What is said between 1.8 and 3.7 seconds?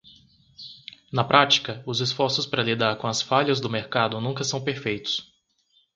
os esforços para lidar com as falhas do